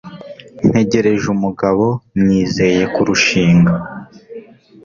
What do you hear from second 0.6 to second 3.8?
ntegereje umugabo nizeye kurushinga